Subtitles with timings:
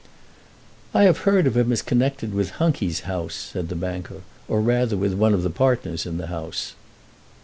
[0.95, 4.97] "I have heard of him as connected with Hunky's house," said the banker, "or rather
[4.97, 6.73] with one of the partners in the house."